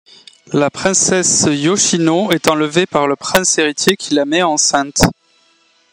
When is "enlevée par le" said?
2.47-3.15